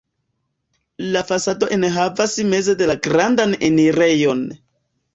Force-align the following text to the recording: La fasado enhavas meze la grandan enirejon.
La 1.17 1.21
fasado 1.33 1.69
enhavas 1.77 2.35
meze 2.57 2.79
la 2.95 2.99
grandan 3.11 3.57
enirejon. 3.71 4.47